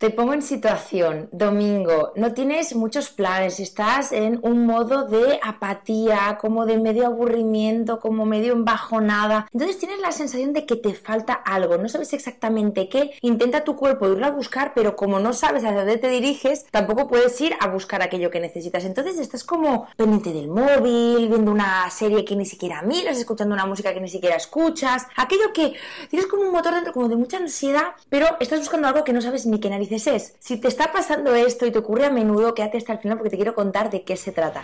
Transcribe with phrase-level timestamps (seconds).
[0.00, 6.38] Te pongo en situación, domingo, no tienes muchos planes, estás en un modo de apatía,
[6.40, 9.46] como de medio aburrimiento, como medio embajonada.
[9.52, 13.76] Entonces tienes la sensación de que te falta algo, no sabes exactamente qué, intenta tu
[13.76, 17.52] cuerpo irlo a buscar, pero como no sabes a dónde te diriges, tampoco puedes ir
[17.60, 18.86] a buscar aquello que necesitas.
[18.86, 23.66] Entonces estás como pendiente del móvil, viendo una serie que ni siquiera miras, escuchando una
[23.66, 25.74] música que ni siquiera escuchas, aquello que
[26.08, 29.20] tienes como un motor dentro como de mucha ansiedad, pero estás buscando algo que no
[29.20, 32.54] sabes ni qué narices es, si te está pasando esto y te ocurre a menudo,
[32.54, 34.62] quédate hasta el final porque te quiero contar de qué se trata.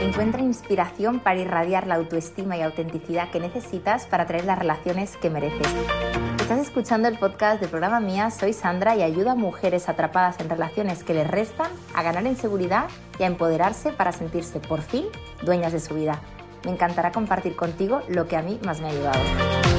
[0.00, 5.28] Encuentra inspiración para irradiar la autoestima y autenticidad que necesitas para traer las relaciones que
[5.28, 5.68] mereces.
[6.40, 10.48] Estás escuchando el podcast del programa Mía, soy Sandra y ayudo a mujeres atrapadas en
[10.48, 15.04] relaciones que les restan a ganar en seguridad y a empoderarse para sentirse por fin
[15.42, 16.20] dueñas de su vida.
[16.64, 19.69] Me encantará compartir contigo lo que a mí más me ha ayudado.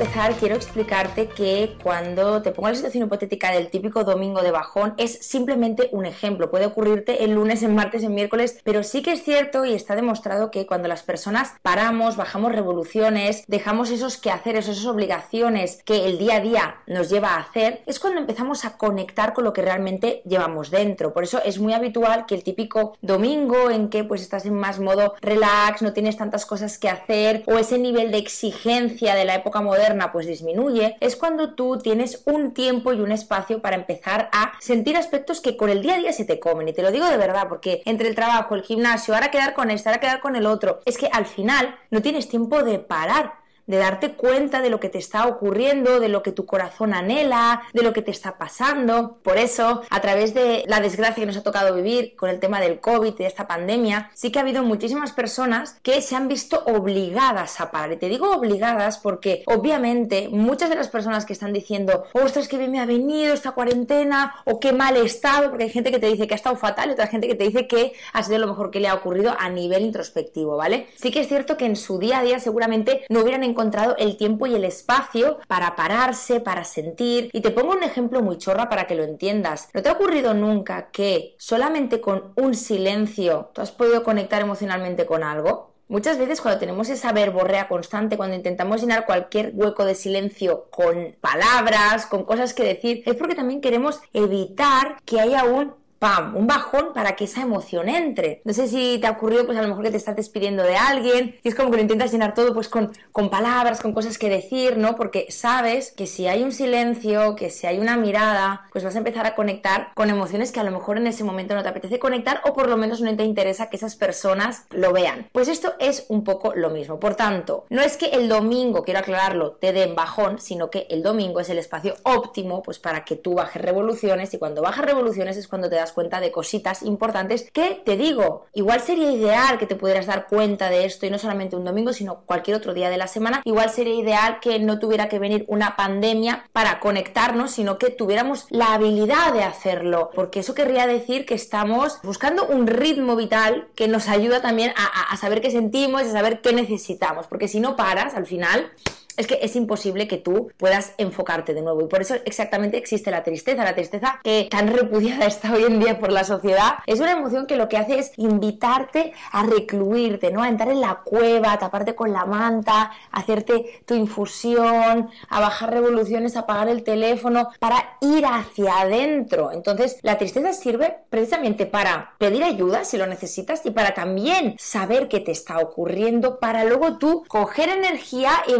[0.00, 4.94] Empezar, quiero explicarte que cuando te pongo la situación hipotética del típico domingo de bajón,
[4.96, 6.52] es simplemente un ejemplo.
[6.52, 9.96] Puede ocurrirte el lunes, en martes, en miércoles, pero sí que es cierto y está
[9.96, 16.16] demostrado que cuando las personas paramos, bajamos revoluciones, dejamos esos quehaceres, esas obligaciones que el
[16.16, 19.62] día a día nos lleva a hacer, es cuando empezamos a conectar con lo que
[19.62, 21.12] realmente llevamos dentro.
[21.12, 24.78] Por eso es muy habitual que el típico domingo en que pues estás en más
[24.78, 29.34] modo relax, no tienes tantas cosas que hacer o ese nivel de exigencia de la
[29.34, 34.28] época moderna pues disminuye, es cuando tú tienes un tiempo y un espacio para empezar
[34.32, 36.68] a sentir aspectos que con el día a día se te comen.
[36.68, 39.70] Y te lo digo de verdad, porque entre el trabajo, el gimnasio, ahora quedar con
[39.70, 43.37] este, ahora quedar con el otro, es que al final no tienes tiempo de parar
[43.68, 47.62] de darte cuenta de lo que te está ocurriendo, de lo que tu corazón anhela,
[47.72, 49.18] de lo que te está pasando.
[49.22, 52.60] Por eso, a través de la desgracia que nos ha tocado vivir con el tema
[52.60, 56.26] del COVID y de esta pandemia, sí que ha habido muchísimas personas que se han
[56.26, 57.92] visto obligadas a parar.
[57.92, 62.58] Y te digo obligadas porque obviamente muchas de las personas que están diciendo, ostras, qué
[62.58, 65.98] bien me ha venido esta cuarentena, o qué mal he estado, porque hay gente que
[65.98, 68.38] te dice que ha estado fatal y otra gente que te dice que ha sido
[68.38, 70.86] lo mejor que le ha ocurrido a nivel introspectivo, ¿vale?
[70.96, 73.96] Sí que es cierto que en su día a día seguramente no hubieran encontrado encontrado
[73.98, 77.28] el tiempo y el espacio para pararse, para sentir.
[77.32, 79.68] Y te pongo un ejemplo muy chorra para que lo entiendas.
[79.74, 85.06] ¿No te ha ocurrido nunca que solamente con un silencio tú has podido conectar emocionalmente
[85.06, 85.74] con algo?
[85.88, 91.16] Muchas veces cuando tenemos esa verborrea constante, cuando intentamos llenar cualquier hueco de silencio con
[91.20, 96.36] palabras, con cosas que decir, es porque también queremos evitar que haya un ¡pam!
[96.36, 98.40] Un bajón para que esa emoción entre.
[98.44, 100.76] No sé si te ha ocurrido, pues a lo mejor que te estás despidiendo de
[100.76, 104.18] alguien y es como que lo intentas llenar todo pues con, con palabras, con cosas
[104.18, 104.96] que decir, ¿no?
[104.96, 108.98] Porque sabes que si hay un silencio, que si hay una mirada, pues vas a
[108.98, 111.98] empezar a conectar con emociones que a lo mejor en ese momento no te apetece
[111.98, 115.28] conectar o por lo menos no te interesa que esas personas lo vean.
[115.32, 117.00] Pues esto es un poco lo mismo.
[117.00, 121.02] Por tanto, no es que el domingo, quiero aclararlo, te den bajón, sino que el
[121.02, 125.36] domingo es el espacio óptimo pues para que tú bajes revoluciones y cuando bajas revoluciones
[125.36, 129.66] es cuando te das cuenta de cositas importantes que te digo, igual sería ideal que
[129.66, 132.90] te pudieras dar cuenta de esto y no solamente un domingo, sino cualquier otro día
[132.90, 133.42] de la semana.
[133.44, 138.46] Igual sería ideal que no tuviera que venir una pandemia para conectarnos, sino que tuviéramos
[138.50, 143.88] la habilidad de hacerlo, porque eso querría decir que estamos buscando un ritmo vital que
[143.88, 147.76] nos ayuda también a, a saber qué sentimos, a saber qué necesitamos, porque si no
[147.76, 148.70] paras, al final
[149.18, 151.82] es que es imposible que tú puedas enfocarte de nuevo.
[151.82, 153.64] Y por eso exactamente existe la tristeza.
[153.64, 157.46] La tristeza que tan repudiada está hoy en día por la sociedad es una emoción
[157.46, 160.42] que lo que hace es invitarte a recluirte, ¿no?
[160.42, 165.40] A entrar en la cueva, a taparte con la manta, a hacerte tu infusión, a
[165.40, 169.50] bajar revoluciones, a apagar el teléfono, para ir hacia adentro.
[169.52, 175.08] Entonces, la tristeza sirve precisamente para pedir ayuda si lo necesitas y para también saber
[175.08, 178.52] qué te está ocurriendo, para luego tú coger energía y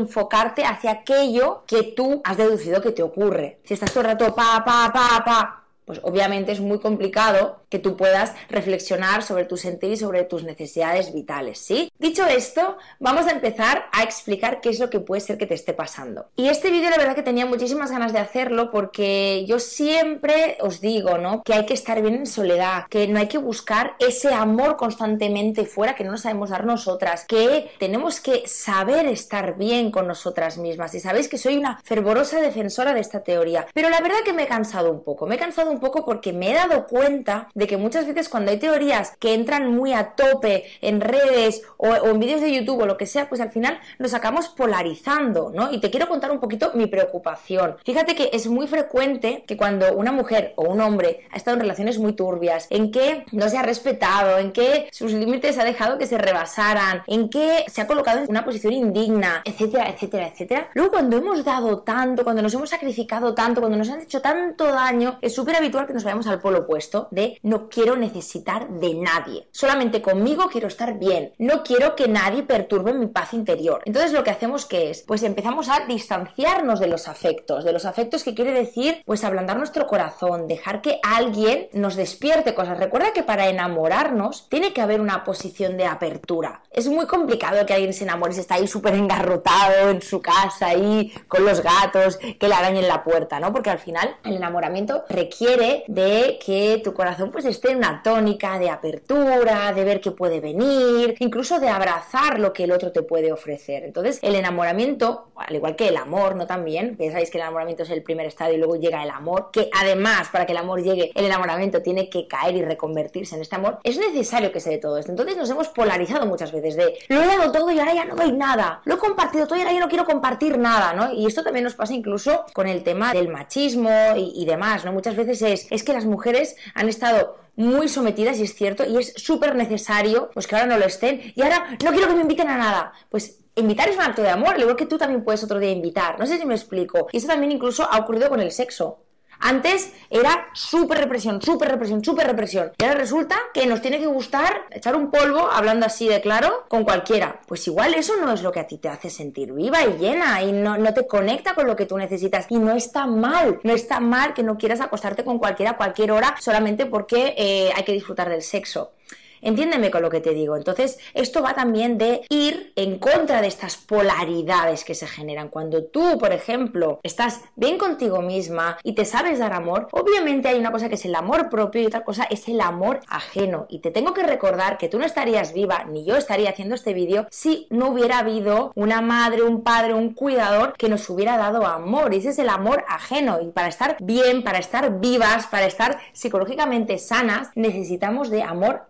[0.64, 3.60] hacia aquello que tú has deducido que te ocurre.
[3.64, 7.78] Si estás todo el rato pa, pa, pa, pa, pues obviamente es muy complicado que
[7.78, 11.90] tú puedas reflexionar sobre tu sentir y sobre tus necesidades vitales, ¿sí?
[11.98, 15.54] Dicho esto, vamos a empezar a explicar qué es lo que puede ser que te
[15.54, 16.26] esté pasando.
[16.36, 20.80] Y este vídeo la verdad que tenía muchísimas ganas de hacerlo porque yo siempre os
[20.80, 21.42] digo, ¿no?
[21.42, 25.66] Que hay que estar bien en soledad, que no hay que buscar ese amor constantemente
[25.66, 30.58] fuera que no nos sabemos dar nosotras, que tenemos que saber estar bien con nosotras
[30.58, 30.94] mismas.
[30.94, 34.44] Y sabéis que soy una fervorosa defensora de esta teoría, pero la verdad que me
[34.44, 37.66] he cansado un poco, me he cansado un poco porque me he dado cuenta de
[37.66, 42.20] que muchas veces cuando hay teorías que entran muy a tope en redes o, en
[42.20, 45.72] vídeos de YouTube o lo que sea, pues al final nos acabamos polarizando, ¿no?
[45.72, 47.76] Y te quiero contar un poquito mi preocupación.
[47.84, 51.62] Fíjate que es muy frecuente que cuando una mujer o un hombre ha estado en
[51.62, 55.98] relaciones muy turbias, en que no se ha respetado, en que sus límites ha dejado
[55.98, 60.70] que se rebasaran, en que se ha colocado en una posición indigna, etcétera, etcétera, etcétera.
[60.74, 64.66] Luego cuando hemos dado tanto, cuando nos hemos sacrificado tanto, cuando nos han hecho tanto
[64.66, 68.94] daño, es súper habitual que nos vayamos al polo opuesto de no quiero necesitar de
[68.94, 69.48] nadie.
[69.52, 71.32] Solamente conmigo quiero estar bien.
[71.38, 73.82] No quiero que nadie perturbe mi paz interior.
[73.84, 77.84] Entonces lo que hacemos que es, pues empezamos a distanciarnos de los afectos, de los
[77.84, 82.78] afectos que quiere decir, pues ablandar nuestro corazón, dejar que alguien nos despierte cosas.
[82.78, 86.62] Recuerda que para enamorarnos tiene que haber una posición de apertura.
[86.70, 90.66] Es muy complicado que alguien se enamore y está ahí súper engarrotado en su casa,
[90.66, 93.52] ahí con los gatos, que le arañen la puerta, ¿no?
[93.52, 98.58] Porque al final el enamoramiento requiere de que tu corazón pues esté en una tónica
[98.58, 103.02] de apertura, de ver qué puede venir, incluso de abrazar lo que el otro te
[103.02, 103.84] puede ofrecer.
[103.84, 106.48] Entonces, el enamoramiento, al igual que el amor, ¿no?
[106.48, 109.70] También, pensáis que el enamoramiento es el primer estado y luego llega el amor, que
[109.72, 113.54] además, para que el amor llegue, el enamoramiento tiene que caer y reconvertirse en este
[113.54, 115.12] amor, es necesario que se dé todo esto.
[115.12, 118.16] Entonces nos hemos polarizado muchas veces de, lo he dado todo y ahora ya no
[118.16, 121.12] doy nada, lo he compartido todo y ahora ya no quiero compartir nada, ¿no?
[121.12, 124.92] Y esto también nos pasa incluso con el tema del machismo y, y demás, ¿no?
[124.92, 127.27] Muchas veces es, es que las mujeres han estado
[127.58, 131.32] muy sometidas y es cierto y es súper necesario pues que ahora no lo estén.
[131.34, 132.92] Y ahora no quiero que me inviten a nada.
[133.10, 135.70] Pues invitar es un acto de amor al igual que tú también puedes otro día
[135.70, 136.18] invitar.
[136.18, 137.08] No sé si me explico.
[137.12, 139.04] Y eso también incluso ha ocurrido con el sexo
[139.40, 142.72] antes era súper represión, súper represión, súper represión.
[142.78, 146.64] Y ahora resulta que nos tiene que gustar echar un polvo, hablando así de claro,
[146.68, 147.40] con cualquiera.
[147.46, 150.42] Pues igual eso no es lo que a ti te hace sentir viva y llena
[150.42, 152.46] y no, te conecta con lo que tú necesitas.
[152.48, 156.12] Y no está mal, no está mal que no quieras acostarte con cualquiera a cualquier
[156.12, 158.92] hora solamente porque eh, hay que disfrutar del sexo.
[159.40, 160.56] Entiéndeme con lo que te digo.
[160.56, 165.48] Entonces, esto va también de ir en contra de estas polaridades que se generan.
[165.48, 170.58] Cuando tú, por ejemplo, estás bien contigo misma y te sabes dar amor, obviamente hay
[170.58, 173.66] una cosa que es el amor propio y otra cosa es el amor ajeno.
[173.68, 176.94] Y te tengo que recordar que tú no estarías viva, ni yo estaría haciendo este
[176.94, 181.66] vídeo, si no hubiera habido una madre, un padre, un cuidador que nos hubiera dado
[181.66, 182.14] amor.
[182.14, 183.40] Y ese es el amor ajeno.
[183.40, 188.82] Y para estar bien, para estar vivas, para estar psicológicamente sanas, necesitamos de amor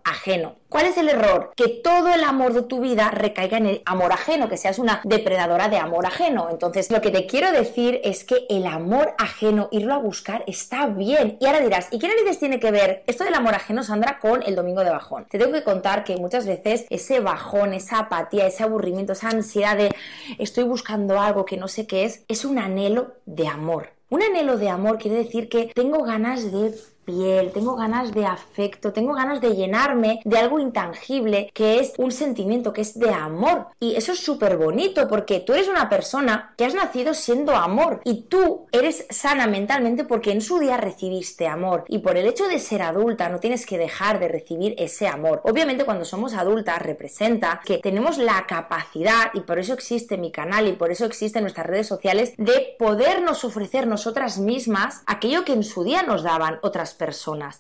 [0.69, 1.53] ¿Cuál es el error?
[1.57, 5.01] Que todo el amor de tu vida recaiga en el amor ajeno, que seas una
[5.05, 6.49] depredadora de amor ajeno.
[6.51, 10.87] Entonces, lo que te quiero decir es que el amor ajeno, irlo a buscar, está
[10.87, 11.39] bien.
[11.41, 14.43] Y ahora dirás, ¿y qué narices tiene que ver esto del amor ajeno, Sandra, con
[14.43, 15.27] el domingo de bajón?
[15.31, 19.77] Te tengo que contar que muchas veces ese bajón, esa apatía, ese aburrimiento, esa ansiedad
[19.77, 19.95] de
[20.39, 23.91] estoy buscando algo que no sé qué es, es un anhelo de amor.
[24.11, 26.75] Un anhelo de amor quiere decir que tengo ganas de
[27.09, 32.13] piel, tengo ganas de afecto, tengo ganas de llenarme de algo intangible que es un
[32.13, 33.69] sentimiento, que es de amor.
[33.81, 38.03] Y eso es súper bonito porque tú eres una persona que has nacido siendo amor
[38.05, 42.47] y tú eres sana mentalmente porque en su día recibiste amor y por el hecho
[42.47, 45.41] de ser adulta no tienes que dejar de recibir ese amor.
[45.45, 50.69] Obviamente cuando somos adultas representa que tenemos la capacidad y por eso existe mi canal
[50.69, 55.65] y por eso existen nuestras redes sociales de podernos ofrecer nosotras mismas aquello que en
[55.65, 56.98] su día nos daban otras personas.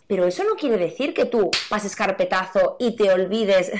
[0.06, 3.70] Pero eso no quiere decir que tú pases carpetazo y te olvides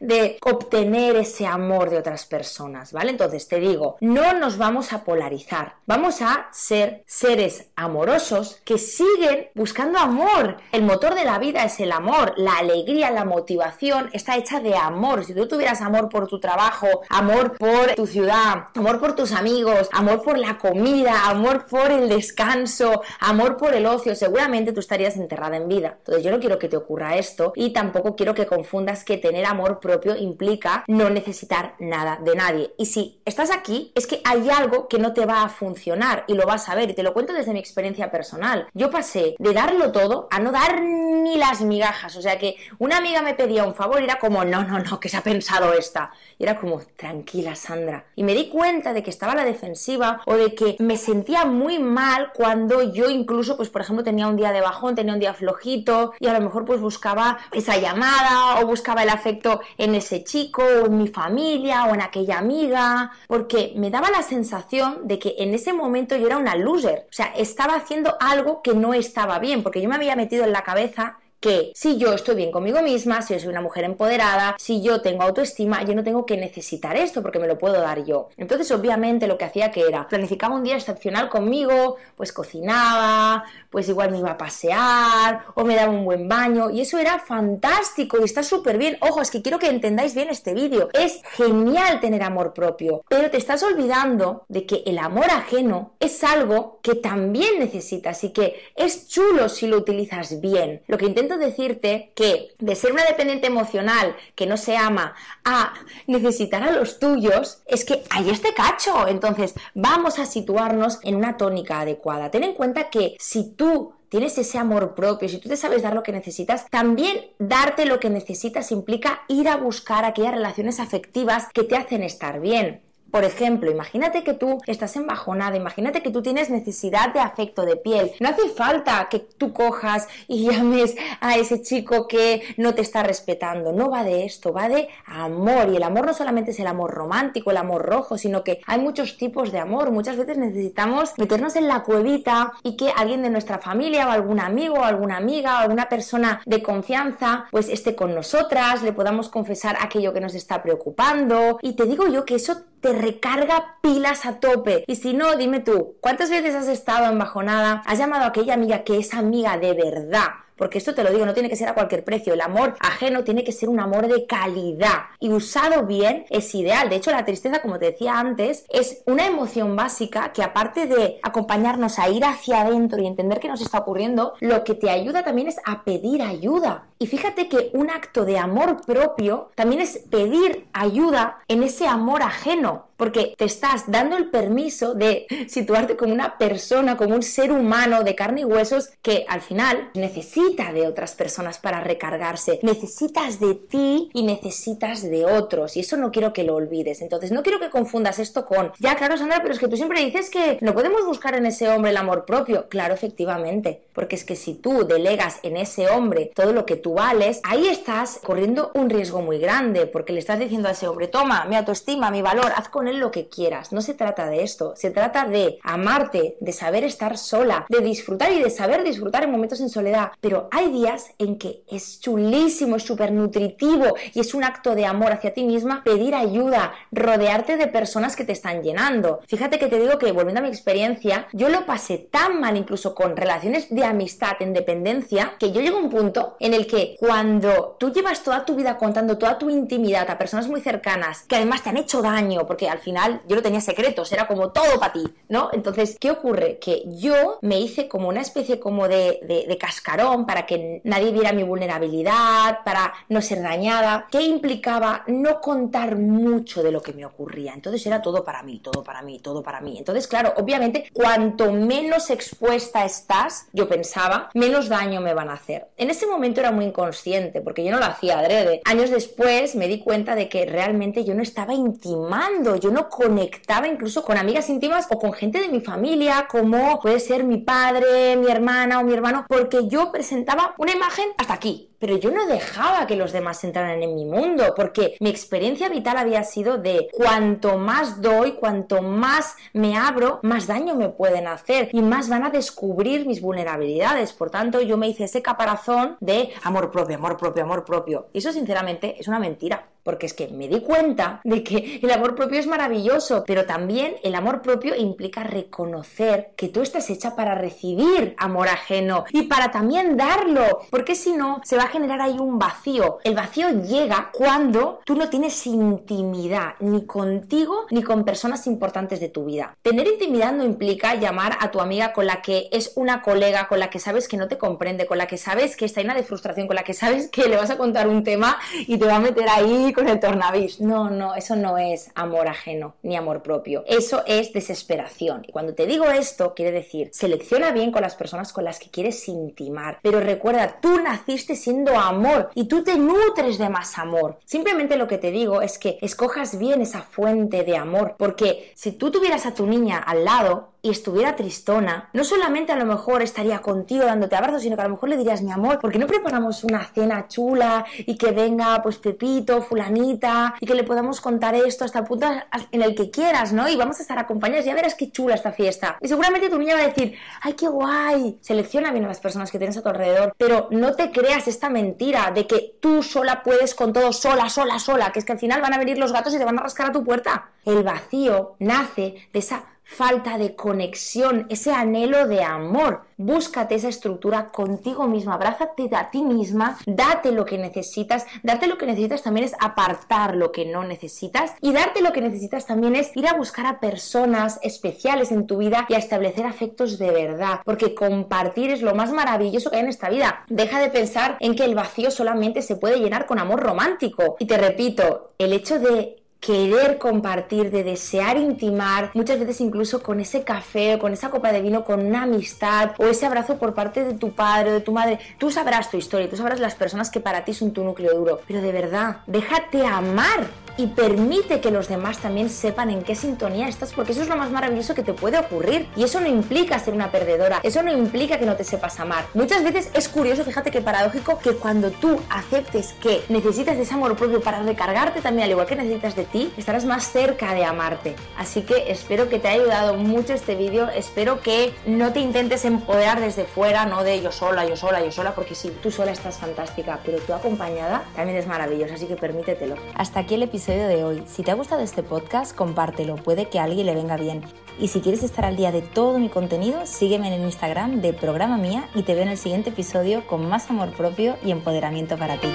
[0.00, 3.10] de obtener ese amor de otras personas, ¿vale?
[3.10, 9.48] Entonces te digo, no nos vamos a polarizar, vamos a ser seres amorosos que siguen
[9.54, 10.56] buscando amor.
[10.72, 14.76] El motor de la vida es el amor, la alegría, la motivación está hecha de
[14.76, 15.24] amor.
[15.24, 19.88] Si tú tuvieras amor por tu trabajo, amor por tu ciudad, amor por tus amigos,
[19.92, 25.07] amor por la comida, amor por el descanso, amor por el ocio, seguramente tú estarías
[25.16, 25.96] enterrada en vida.
[25.98, 29.46] Entonces yo no quiero que te ocurra esto y tampoco quiero que confundas que tener
[29.46, 32.74] amor propio implica no necesitar nada de nadie.
[32.78, 36.34] Y si estás aquí es que hay algo que no te va a funcionar y
[36.34, 38.68] lo vas a ver y te lo cuento desde mi experiencia personal.
[38.74, 42.16] Yo pasé de darlo todo a no dar ni las migajas.
[42.16, 45.00] O sea que una amiga me pedía un favor y era como, no, no, no,
[45.00, 46.12] que se ha pensado esta.
[46.38, 48.06] Y era como, tranquila Sandra.
[48.16, 51.44] Y me di cuenta de que estaba a la defensiva o de que me sentía
[51.44, 55.20] muy mal cuando yo incluso, pues por ejemplo, tenía un día de bajón, tenía un
[55.20, 59.94] día flojito y a lo mejor pues buscaba esa llamada o buscaba el afecto en
[59.94, 65.06] ese chico o en mi familia o en aquella amiga, porque me daba la sensación
[65.06, 68.74] de que en ese momento yo era una loser, o sea, estaba haciendo algo que
[68.74, 72.36] no estaba bien, porque yo me había metido en la cabeza que si yo estoy
[72.36, 76.02] bien conmigo misma, si yo soy una mujer empoderada, si yo tengo autoestima, yo no
[76.02, 78.28] tengo que necesitar esto porque me lo puedo dar yo.
[78.36, 83.88] Entonces, obviamente, lo que hacía que era planificaba un día excepcional conmigo, pues cocinaba, pues
[83.88, 88.18] igual me iba a pasear o me daba un buen baño y eso era fantástico
[88.20, 88.98] y está súper bien.
[89.00, 90.88] Ojo, es que quiero que entendáis bien este vídeo.
[90.92, 96.24] Es genial tener amor propio, pero te estás olvidando de que el amor ajeno es
[96.24, 100.82] algo que también necesitas y que es chulo si lo utilizas bien.
[100.86, 105.74] Lo que intento decirte que de ser una dependiente emocional que no se ama a
[106.06, 109.06] necesitar a los tuyos, es que hay este cacho.
[109.08, 112.30] Entonces, vamos a situarnos en una tónica adecuada.
[112.30, 115.94] Ten en cuenta que si tú tienes ese amor propio, si tú te sabes dar
[115.94, 121.48] lo que necesitas, también darte lo que necesitas implica ir a buscar aquellas relaciones afectivas
[121.52, 122.87] que te hacen estar bien.
[123.10, 127.76] Por ejemplo, imagínate que tú estás embajonada, imagínate que tú tienes necesidad de afecto de
[127.76, 128.12] piel.
[128.20, 133.02] No hace falta que tú cojas y llames a ese chico que no te está
[133.02, 133.72] respetando.
[133.72, 135.70] No va de esto, va de amor.
[135.72, 138.78] Y el amor no solamente es el amor romántico, el amor rojo, sino que hay
[138.78, 139.90] muchos tipos de amor.
[139.90, 144.40] Muchas veces necesitamos meternos en la cuevita y que alguien de nuestra familia o algún
[144.40, 149.28] amigo o alguna amiga o alguna persona de confianza pues esté con nosotras, le podamos
[149.28, 151.58] confesar aquello que nos está preocupando.
[151.62, 154.84] Y te digo yo que eso te recarga pilas a tope.
[154.86, 157.82] Y si no, dime tú, ¿cuántas veces has estado embajonada?
[157.86, 160.28] ¿Has llamado a aquella amiga que es amiga de verdad?
[160.58, 162.34] Porque esto te lo digo, no tiene que ser a cualquier precio.
[162.34, 166.90] El amor ajeno tiene que ser un amor de calidad y usado bien es ideal.
[166.90, 171.20] De hecho, la tristeza, como te decía antes, es una emoción básica que aparte de
[171.22, 175.22] acompañarnos a ir hacia adentro y entender qué nos está ocurriendo, lo que te ayuda
[175.22, 176.86] también es a pedir ayuda.
[176.98, 182.22] Y fíjate que un acto de amor propio también es pedir ayuda en ese amor
[182.22, 187.52] ajeno porque te estás dando el permiso de situarte como una persona, como un ser
[187.52, 192.58] humano de carne y huesos que al final necesita de otras personas para recargarse.
[192.62, 197.02] Necesitas de ti y necesitas de otros y eso no quiero que lo olvides.
[197.02, 200.04] Entonces no quiero que confundas esto con, ya claro Sandra, pero es que tú siempre
[200.04, 202.68] dices que no podemos buscar en ese hombre el amor propio.
[202.68, 206.94] Claro, efectivamente, porque es que si tú delegas en ese hombre todo lo que tú
[206.94, 211.08] vales, ahí estás corriendo un riesgo muy grande porque le estás diciendo a ese hombre,
[211.08, 213.72] toma mi autoestima, mi valor, haz con lo que quieras.
[213.72, 214.74] No se trata de esto.
[214.76, 219.30] Se trata de amarte, de saber estar sola, de disfrutar y de saber disfrutar en
[219.30, 220.12] momentos en soledad.
[220.20, 224.86] Pero hay días en que es chulísimo, es súper nutritivo y es un acto de
[224.86, 229.20] amor hacia ti misma pedir ayuda, rodearte de personas que te están llenando.
[229.26, 232.94] Fíjate que te digo que, volviendo a mi experiencia, yo lo pasé tan mal incluso
[232.94, 236.96] con relaciones de amistad en dependencia que yo llego a un punto en el que
[236.98, 241.36] cuando tú llevas toda tu vida contando toda tu intimidad a personas muy cercanas que
[241.36, 244.50] además te han hecho daño, porque al al final yo no tenía secretos, era como
[244.50, 245.50] todo para ti, ¿no?
[245.52, 246.58] Entonces, ¿qué ocurre?
[246.58, 251.32] Que yo me hice como una especie como de, de, cascarón para que nadie viera
[251.32, 257.06] mi vulnerabilidad, para no ser dañada, que implicaba no contar mucho de lo que me
[257.06, 257.54] ocurría.
[257.54, 259.78] Entonces era todo para mí, todo para mí, todo para mí.
[259.78, 265.68] Entonces, claro, obviamente, cuanto menos expuesta estás, yo pensaba, menos daño me van a hacer.
[265.78, 268.60] En ese momento era muy inconsciente, porque yo no lo hacía adrede.
[268.66, 273.66] Años después me di cuenta de que realmente yo no estaba intimando, yo no conectaba
[273.66, 278.14] incluso con amigas íntimas o con gente de mi familia, como puede ser mi padre,
[278.18, 280.17] mi hermana o mi hermano, porque yo presentaba
[280.58, 284.54] una imagen hasta aquí, pero yo no dejaba que los demás entraran en mi mundo,
[284.56, 290.46] porque mi experiencia vital había sido de cuanto más doy, cuanto más me abro, más
[290.46, 294.12] daño me pueden hacer y más van a descubrir mis vulnerabilidades.
[294.12, 298.08] Por tanto, yo me hice ese caparazón de amor propio, amor propio, amor propio.
[298.12, 301.90] Y eso sinceramente es una mentira, porque es que me di cuenta de que el
[301.90, 307.14] amor propio es maravilloso, pero también el amor propio implica reconocer que tú estás hecha
[307.14, 312.18] para recibir amor ajeno y para también darlo, porque si no, se va generar ahí
[312.18, 312.98] un vacío.
[313.04, 319.08] El vacío llega cuando tú no tienes intimidad ni contigo ni con personas importantes de
[319.08, 319.56] tu vida.
[319.62, 323.60] Tener intimidad no implica llamar a tu amiga con la que es una colega, con
[323.60, 326.02] la que sabes que no te comprende, con la que sabes que está llena de
[326.02, 328.96] frustración, con la que sabes que le vas a contar un tema y te va
[328.96, 330.60] a meter ahí el tornavís.
[330.60, 333.64] No, no, eso no es amor ajeno ni amor propio.
[333.66, 335.22] Eso es desesperación.
[335.26, 338.70] Y cuando te digo esto, quiere decir, selecciona bien con las personas con las que
[338.70, 339.78] quieres intimar.
[339.82, 344.18] Pero recuerda, tú naciste sin amor y tú te nutres de más amor.
[344.24, 348.72] Simplemente lo que te digo es que escojas bien esa fuente de amor, porque si
[348.72, 353.02] tú tuvieras a tu niña al lado, y estuviera tristona, no solamente a lo mejor
[353.02, 355.78] estaría contigo dándote abrazos, sino que a lo mejor le dirías, mi amor, ¿por qué
[355.78, 361.00] no preparamos una cena chula y que venga pues Pepito, fulanita y que le podamos
[361.00, 362.06] contar esto hasta el punto
[362.50, 363.48] en el que quieras, ¿no?
[363.48, 365.78] Y vamos a estar acompañados, ya verás qué chula esta fiesta.
[365.80, 368.18] Y seguramente tu niña va a decir, ay, qué guay.
[368.20, 371.48] Selecciona bien a las personas que tienes a tu alrededor, pero no te creas esta
[371.48, 375.18] mentira de que tú sola puedes con todo, sola, sola, sola, que es que al
[375.18, 377.30] final van a venir los gatos y te van a rascar a tu puerta.
[377.44, 382.84] El vacío nace de esa falta de conexión, ese anhelo de amor.
[382.96, 388.06] Búscate esa estructura contigo misma, abrázate a ti misma, date lo que necesitas.
[388.22, 392.00] Darte lo que necesitas también es apartar lo que no necesitas y darte lo que
[392.00, 396.26] necesitas también es ir a buscar a personas especiales en tu vida y a establecer
[396.26, 400.24] afectos de verdad, porque compartir es lo más maravilloso que hay en esta vida.
[400.28, 404.16] Deja de pensar en que el vacío solamente se puede llenar con amor romántico.
[404.18, 410.00] Y te repito, el hecho de querer compartir, de desear intimar, muchas veces incluso con
[410.00, 413.54] ese café o con esa copa de vino, con una amistad o ese abrazo por
[413.54, 414.98] parte de tu padre o de tu madre.
[415.18, 418.20] Tú sabrás tu historia, tú sabrás las personas que para ti son tu núcleo duro,
[418.26, 420.26] pero de verdad, déjate amar
[420.58, 424.16] y permite que los demás también sepan en qué sintonía estás, porque eso es lo
[424.16, 425.68] más maravilloso que te puede ocurrir.
[425.76, 429.06] Y eso no implica ser una perdedora, eso no implica que no te sepas amar.
[429.14, 433.74] Muchas veces es curioso, fíjate que paradójico, que cuando tú aceptes que necesitas de ese
[433.74, 437.44] amor propio para recargarte también, al igual que necesitas de ti, estarás más cerca de
[437.44, 437.94] amarte.
[438.16, 442.44] Así que espero que te haya ayudado mucho este vídeo, espero que no te intentes
[442.44, 445.92] empoderar desde fuera, no de yo sola, yo sola, yo sola, porque si tú sola
[445.92, 449.54] estás fantástica, pero tú acompañada también es maravillosa, así que permítetelo.
[449.76, 450.24] Hasta aquí el
[450.56, 451.02] de hoy.
[451.06, 454.22] Si te ha gustado este podcast, compártelo, puede que a alguien le venga bien.
[454.58, 457.92] Y si quieres estar al día de todo mi contenido, sígueme en el Instagram de
[457.92, 461.98] Programa Mía y te veo en el siguiente episodio con más amor propio y empoderamiento
[461.98, 462.28] para ti.